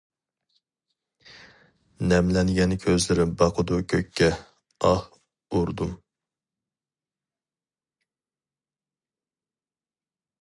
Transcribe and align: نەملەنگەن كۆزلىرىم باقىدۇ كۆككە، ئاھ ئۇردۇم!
نەملەنگەن 2.11 2.73
كۆزلىرىم 2.85 3.35
باقىدۇ 3.41 3.77
كۆككە، 3.93 4.29
ئاھ 4.87 5.05
ئۇردۇم! 5.51 5.93